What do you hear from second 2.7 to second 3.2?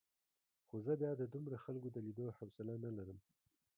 نه لرم.